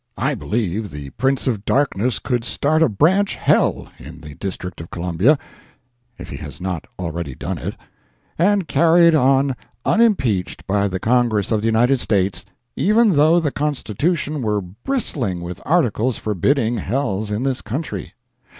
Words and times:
I 0.17 0.33
believe 0.33 0.89
the 0.89 1.11
Prince 1.11 1.45
of 1.45 1.63
Darkness 1.63 2.17
could 2.17 2.43
start 2.43 2.81
a 2.81 2.89
branch 2.89 3.35
hell 3.35 3.87
in 3.99 4.21
the 4.21 4.33
District 4.33 4.81
of 4.81 4.89
Columbia 4.89 5.37
(if 6.17 6.29
he 6.29 6.37
has 6.37 6.59
not 6.59 6.85
already 6.97 7.35
done 7.35 7.59
it), 7.59 7.75
and 8.35 8.67
carry 8.67 9.05
it 9.05 9.13
on 9.13 9.55
unimpeached 9.85 10.65
by 10.65 10.87
the 10.87 10.99
Congress 10.99 11.51
of 11.51 11.61
the 11.61 11.67
United 11.67 11.99
States, 11.99 12.43
even 12.75 13.11
though 13.11 13.39
the 13.39 13.51
Constitution 13.51 14.41
were 14.41 14.61
bristling 14.61 15.41
with 15.41 15.61
articles 15.65 16.17
forbidding 16.17 16.77
hells 16.77 17.29
in 17.29 17.43
this 17.43 17.61
country. 17.61 18.13